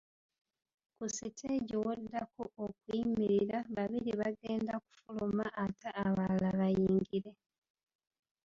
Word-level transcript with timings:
Ku 0.95 1.03
siteegi 1.15 1.75
w'oddako 1.83 2.43
okuyimirira, 2.65 3.57
babiri 3.75 4.11
bagenda 4.21 4.73
kufuluma 4.85 5.45
ate 5.63 5.89
abalala 6.05 6.49
bayingire. 6.59 7.31